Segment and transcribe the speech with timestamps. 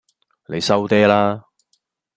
[0.47, 1.43] 你收嗲啦